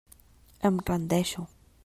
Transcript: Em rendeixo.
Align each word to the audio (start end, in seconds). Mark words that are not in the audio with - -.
Em 0.69 0.81
rendeixo. 0.89 1.47